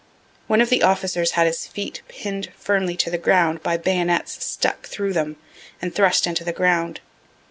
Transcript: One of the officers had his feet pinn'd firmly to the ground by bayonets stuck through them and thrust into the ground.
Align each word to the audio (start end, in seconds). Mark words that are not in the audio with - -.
One 0.47 0.61
of 0.61 0.69
the 0.71 0.81
officers 0.81 1.33
had 1.37 1.45
his 1.45 1.67
feet 1.67 2.01
pinn'd 2.07 2.51
firmly 2.57 2.95
to 2.97 3.11
the 3.11 3.19
ground 3.19 3.61
by 3.61 3.77
bayonets 3.77 4.43
stuck 4.43 4.87
through 4.87 5.13
them 5.13 5.35
and 5.79 5.93
thrust 5.93 6.25
into 6.25 6.43
the 6.43 6.51
ground. 6.51 7.01